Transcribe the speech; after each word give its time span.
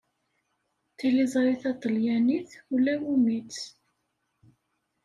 Tiliẓri 0.97 1.55
taṭelyanit 1.61 2.49
ulawumi-tt. 2.75 3.61